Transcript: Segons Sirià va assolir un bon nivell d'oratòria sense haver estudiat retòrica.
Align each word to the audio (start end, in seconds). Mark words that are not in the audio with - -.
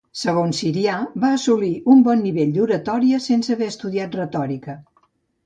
Segons 0.19 0.61
Sirià 0.61 0.95
va 1.25 1.29
assolir 1.39 1.69
un 1.97 2.01
bon 2.07 2.23
nivell 2.29 2.57
d'oratòria 2.57 3.21
sense 3.27 3.53
haver 3.59 3.69
estudiat 3.75 4.19
retòrica. 4.23 4.79